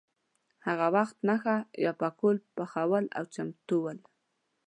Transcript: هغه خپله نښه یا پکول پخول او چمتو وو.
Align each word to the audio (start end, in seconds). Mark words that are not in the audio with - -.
هغه 0.65 0.85
خپله 1.09 1.23
نښه 1.27 1.57
یا 1.83 1.91
پکول 2.01 2.37
پخول 2.55 3.05
او 3.17 3.23
چمتو 3.33 3.75
وو. 3.83 3.93